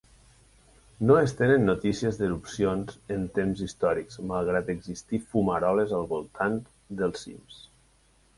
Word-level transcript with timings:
No 1.09 1.17
es 1.23 1.33
tenen 1.41 1.67
notícies 1.69 2.17
d'erupcions 2.21 2.95
en 3.17 3.27
temps 3.35 3.61
històrics, 3.67 4.17
malgrat 4.33 4.73
existir 4.75 5.21
fumaroles 5.35 5.95
als 6.01 6.11
voltants 6.17 6.75
del 7.03 7.17
cim. 7.23 7.47